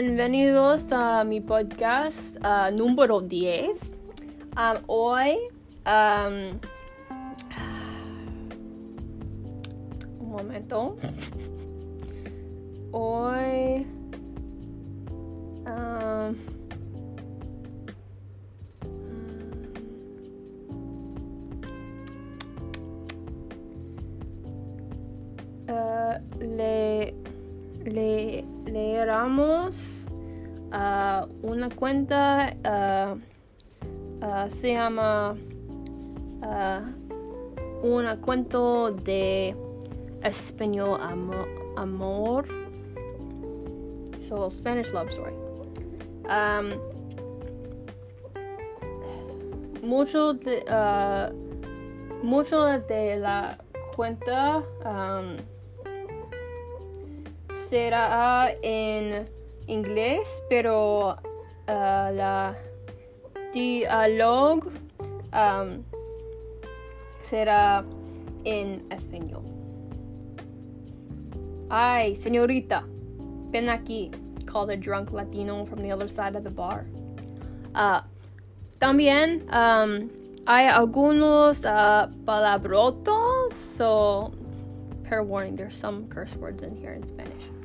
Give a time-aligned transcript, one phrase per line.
[0.00, 3.92] bienvenidos a mi podcast uh, número 10.
[4.56, 5.36] Um, hoy,
[5.84, 6.60] um,
[10.20, 10.96] un momento.
[12.92, 13.86] Hoy,
[15.66, 16.36] um,
[25.68, 27.14] uh, le,
[27.88, 30.04] le leeremos
[30.72, 33.18] uh, una cuenta uh,
[34.50, 35.36] se llama
[37.82, 39.54] una cuento de
[40.22, 42.46] español amo amor.
[44.20, 45.34] So Spanish love story.
[46.28, 46.74] Um,
[49.82, 50.64] mucho de
[52.22, 53.58] mucho de la
[53.96, 55.36] cuenta um,
[57.68, 59.28] será en
[59.66, 62.54] inglés, pero uh, la
[63.52, 64.70] diálogo
[65.32, 65.82] um,
[67.24, 67.84] será
[68.44, 69.44] en español.
[71.68, 72.84] Ay, señorita,
[73.50, 74.10] ven aquí,
[74.46, 76.86] called a drunk Latino from the other side of the bar.
[77.74, 78.00] Uh,
[78.80, 79.46] también
[80.46, 84.32] hay algunos uh, palabrotos, so
[85.06, 87.57] fair warning, there's some curse words in here in Spanish.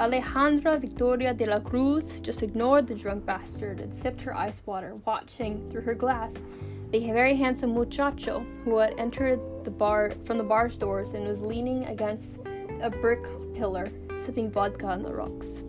[0.00, 4.94] Alejandra Victoria de la Cruz just ignored the drunk bastard and sipped her ice water,
[5.04, 6.32] watching through her glass
[6.92, 11.40] the very handsome muchacho who had entered the bar from the bar doors and was
[11.40, 12.38] leaning against
[12.80, 13.24] a brick
[13.56, 15.64] pillar, sipping vodka on the rocks.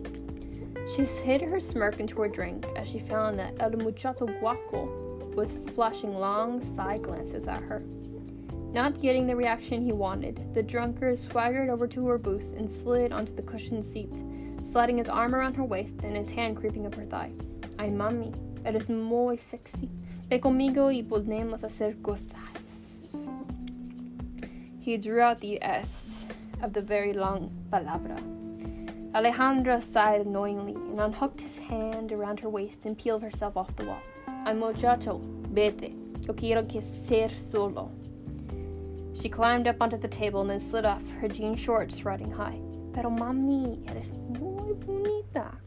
[0.94, 5.56] She hid her smirk into her drink as she found that El Muchacho Guapo was
[5.74, 7.82] flashing long side glances at her.
[8.72, 13.12] Not getting the reaction he wanted, the drunkard swaggered over to her booth and slid
[13.12, 14.22] onto the cushioned seat,
[14.62, 17.32] sliding his arm around her waist and his hand creeping up her thigh.
[17.80, 18.32] Ay, mami,
[18.64, 19.90] eres muy sexy.
[20.28, 22.36] Ve conmigo y podemos hacer cosas.
[24.78, 26.24] He drew out the S
[26.62, 28.22] of the very long palabra.
[29.12, 33.84] Alejandra sighed annoyingly and unhooked his hand around her waist and peeled herself off the
[33.84, 34.00] wall.
[34.46, 35.20] Ay, muchacho,
[35.52, 35.92] vete.
[36.24, 37.90] Yo quiero que ser solo.
[39.20, 42.58] She climbed up onto the table and then slid off, her jean shorts riding high.
[42.94, 44.10] Pero mami, eres
[44.40, 45.58] muy bonita.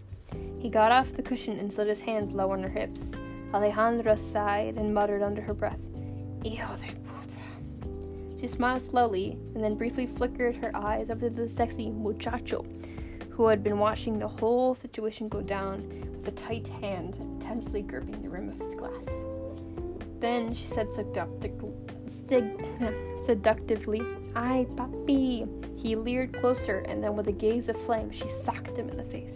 [0.57, 3.11] He got off the cushion and slid his hands low on her hips.
[3.53, 5.79] Alejandra sighed and muttered under her breath,
[6.43, 8.41] Hijo de puta.
[8.41, 12.65] She smiled slowly and then briefly flickered her eyes over the sexy muchacho
[13.29, 15.87] who had been watching the whole situation go down
[16.17, 19.07] with a tight hand tensely gripping the rim of his glass.
[20.23, 21.73] Then she said seductively,
[22.07, 24.01] seductively,
[24.33, 25.45] Ay, papi.
[25.77, 29.03] He leered closer, and then with a gaze of flame, she socked him in the
[29.03, 29.35] face.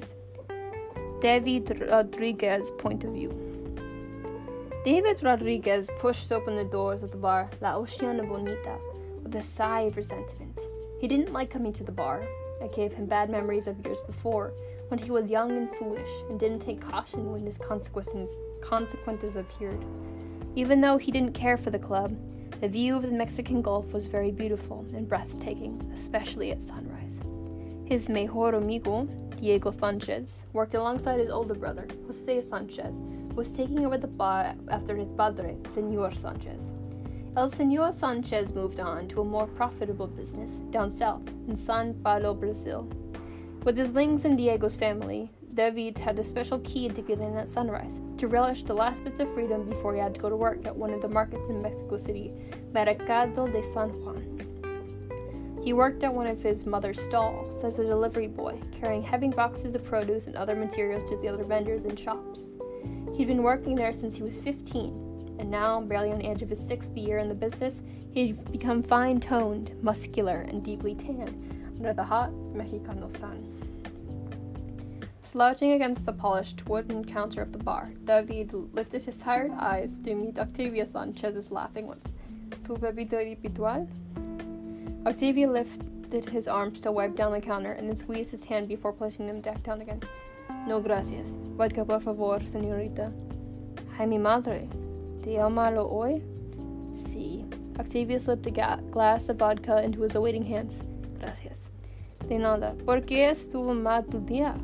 [1.19, 3.31] David Rodriguez point of view.
[4.85, 8.77] David Rodriguez pushed open the doors of the bar La Oceana Bonita
[9.23, 10.57] with a sigh of resentment.
[11.01, 12.25] He didn't like coming to the bar.
[12.61, 14.53] It gave him bad memories of years before,
[14.87, 19.83] when he was young and foolish and didn't take caution when his consequences, consequences appeared.
[20.57, 22.17] Even though he didn't care for the club,
[22.61, 27.19] the view of the Mexican Gulf was very beautiful and breathtaking, especially at sunrise.
[27.85, 29.03] His mejor amigo,
[29.39, 34.55] Diego Sanchez, worked alongside his older brother, Jose Sanchez, who was taking over the bar
[34.71, 36.71] after his padre, Senor Sanchez.
[37.35, 42.33] El Senor Sanchez moved on to a more profitable business down south in San Paulo,
[42.33, 42.89] Brazil.
[43.63, 47.49] With his links in Diego's family, David had a special key to get in at
[47.49, 50.63] sunrise, to relish the last bits of freedom before he had to go to work
[50.67, 52.31] at one of the markets in Mexico City,
[52.71, 55.59] Mercado de San Juan.
[55.63, 59.73] He worked at one of his mother's stalls as a delivery boy, carrying heavy boxes
[59.73, 62.53] of produce and other materials to the other vendors and shops.
[63.15, 66.51] He'd been working there since he was 15, and now, barely on the edge of
[66.51, 67.81] his sixth year in the business,
[68.11, 73.56] he'd become fine toned, muscular, and deeply tan under the hot Mexicano sun.
[75.37, 80.15] Slouching against the polished wooden counter of the bar, David lifted his tired eyes to
[80.15, 82.11] meet Octavia Sanchez's laughing ones.
[82.65, 83.87] Tu bebida ritual?
[85.05, 88.91] Octavia lifted his arms to wipe down the counter and then squeezed his hand before
[88.91, 90.01] placing them back down again.
[90.65, 91.33] No gracias.
[91.55, 93.11] Vodka por favor, señorita.
[93.99, 94.67] Ay, mi madre.
[95.23, 96.19] ¿Te malo hoy?
[96.95, 97.45] Sí.
[97.77, 100.79] Octavia slipped a ga- glass of vodka into his awaiting hands.
[101.19, 101.67] Gracias.
[102.27, 102.73] De nada.
[102.87, 104.55] ¿Por qué estuvo mal tu día?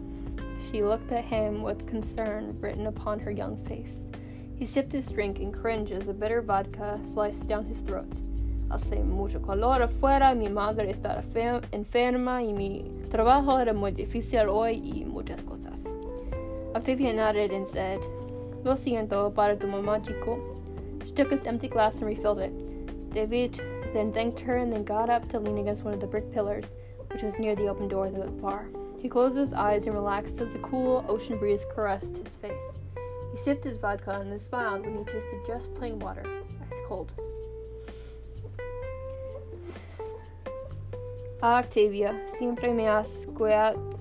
[0.74, 4.10] She looked at him with concern written upon her young face.
[4.56, 8.12] He sipped his drink and cringed as the bitter vodka sliced down his throat.
[8.72, 11.24] Hace mucho calor afuera, mi madre está
[11.72, 15.86] enferma y mi trabajo era muy difícil hoy y muchas cosas.
[16.74, 18.00] Octavia nodded and said,
[18.64, 20.40] Lo siento para tu mamá, chico.
[21.06, 23.14] She took his empty glass and refilled it.
[23.14, 23.62] David
[23.94, 26.74] then thanked her and then got up to lean against one of the brick pillars,
[27.12, 28.70] which was near the open door of the bar.
[29.04, 32.64] He closed his eyes and relaxed as the cool ocean breeze caressed his face.
[33.34, 36.24] He sipped his vodka and then smiled when he tasted just plain water,
[36.62, 37.12] ice cold.
[41.44, 44.00] Octavia, siempre me has cuidado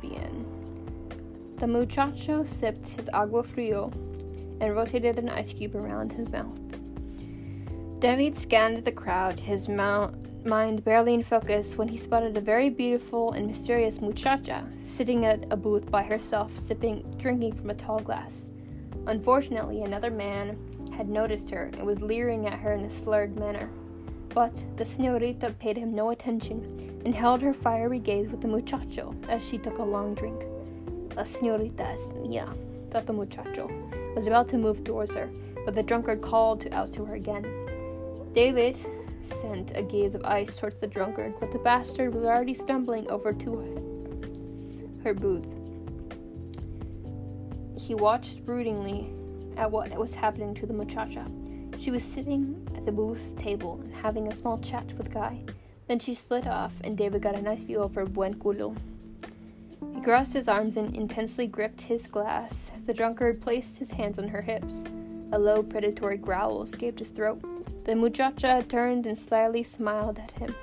[0.00, 0.46] bien.
[1.58, 3.90] The muchacho sipped his agua frio
[4.62, 6.58] and rotated an ice cube around his mouth.
[7.98, 12.70] David scanned the crowd, his mount, mind barely in focus, when he spotted a very
[12.70, 18.00] beautiful and mysterious muchacha sitting at a booth by herself, sipping, drinking from a tall
[18.00, 18.34] glass.
[19.06, 20.56] Unfortunately, another man
[20.96, 23.70] had noticed her and was leering at her in a slurred manner.
[24.30, 29.14] But the senorita paid him no attention and held her fiery gaze with the muchacho
[29.28, 30.42] as she took a long drink.
[31.16, 32.56] La senorita es mía,
[32.90, 33.70] thought the muchacho,
[34.14, 35.30] was about to move towards her,
[35.64, 37.46] but the drunkard called out to her again.
[38.34, 38.76] David
[39.22, 43.32] sent a gaze of ice towards the drunkard, but the bastard was already stumbling over
[43.32, 43.56] to
[45.04, 45.46] her booth.
[47.80, 49.14] He watched broodingly
[49.56, 51.26] at what was happening to the muchacha.
[51.78, 55.40] She was sitting at the booth's table and having a small chat with Guy.
[55.86, 58.76] Then she slid off, and David got a nice view of her buen culo.
[59.94, 62.70] He crossed his arms and intensely gripped his glass.
[62.86, 64.84] The drunkard placed his hands on her hips.
[65.32, 67.42] A low, predatory growl escaped his throat.
[67.88, 70.54] The muchacha turned and slyly smiled at him.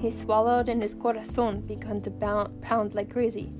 [0.00, 2.10] He swallowed, and his corazon began to
[2.60, 3.52] pound like crazy.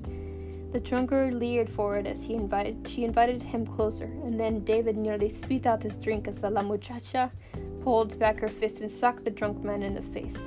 [0.73, 5.29] The drunkard leered forward as he invited, she invited him closer, and then David nearly
[5.29, 7.31] spit out his drink as the la muchacha
[7.81, 10.37] pulled back her fist and socked the drunk man in the face.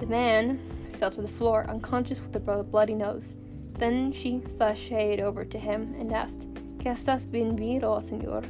[0.00, 0.58] The man
[0.98, 3.34] fell to the floor, unconscious with a bloody nose.
[3.74, 6.40] Then she sashayed over to him and asked,
[6.78, 8.44] ¿Qué estás bien vivo, señor?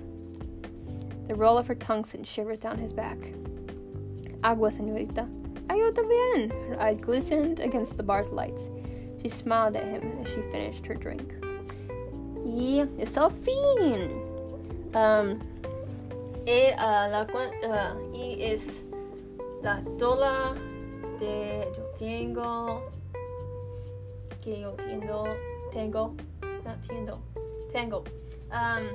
[1.29, 3.19] The roll of her tongue sent shivers down his back.
[4.43, 5.29] Agua, señorita.
[5.69, 6.51] Ayuda bien.
[6.69, 8.71] Her eyes glistened against the bar's lights.
[9.23, 11.35] She smiled at him as she finished her drink.
[12.45, 14.23] Yeah, it's so fin.
[14.95, 15.41] Um,
[16.47, 18.85] y, uh, la, uh, y es
[19.63, 20.57] la tola
[21.19, 22.83] de yo tengo
[24.41, 25.27] que yo tengo
[25.73, 26.15] tengo
[26.65, 27.19] not tengo
[27.73, 28.05] tengo
[28.53, 28.89] um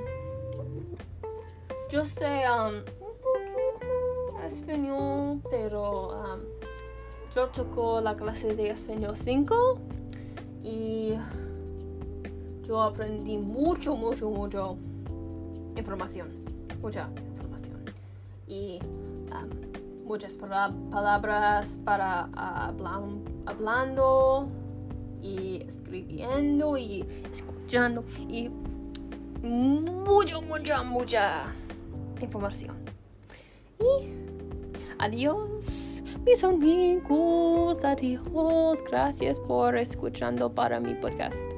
[1.92, 6.40] yo sé um, un poquito español pero um,
[7.34, 9.78] yo toco la clase de español 5
[10.62, 11.12] y
[12.66, 14.78] yo aprendí mucho, mucho, mucho
[15.76, 16.28] información,
[16.80, 17.84] mucha información.
[18.48, 18.78] Y
[19.30, 22.28] um, muchas palabras para
[23.44, 24.48] hablando
[25.20, 28.48] y escribiendo y escuchando y
[29.42, 30.40] mucha,
[30.84, 31.52] mucha,
[32.24, 32.76] información.
[33.78, 34.08] Y
[34.98, 35.92] adiós
[36.24, 41.50] mis amigos, adiós, gracias por escuchando para mi podcast.